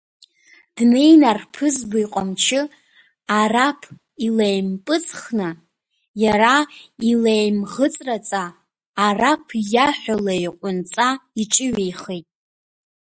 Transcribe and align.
Днеины 0.75 1.25
арԥызба 1.31 1.97
иҟамчы 2.03 2.61
араԥ 3.39 3.79
илеимпыҵхны 4.25 5.49
иара 6.23 6.55
илеимӷыҵраҵа, 7.11 8.45
араԥ 9.05 9.43
иаҳәа 9.75 10.15
леиҟәынҵа 10.23 11.09
иҿыҩеихеит. 11.41 12.27